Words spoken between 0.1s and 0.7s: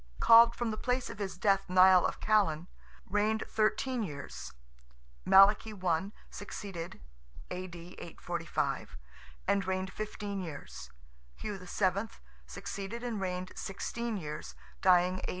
(called